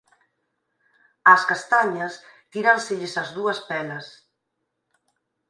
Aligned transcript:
Ás 1.33 1.41
castañas 1.51 2.13
tíranselles 2.51 3.13
as 3.23 3.29
dúas 3.37 3.59
pelas. 3.69 4.05